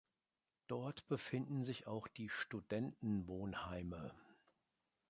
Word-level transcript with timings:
Dort 0.65 1.07
befinden 1.09 1.61
sich 1.63 1.85
auch 1.85 2.07
die 2.07 2.27
Studentenwohnheime. 2.27 4.15